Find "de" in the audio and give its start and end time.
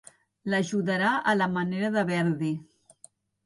1.99-2.07